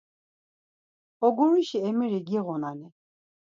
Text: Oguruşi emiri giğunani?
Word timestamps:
Oguruşi 1.25 1.77
emiri 1.87 2.19
giğunani? 2.27 2.87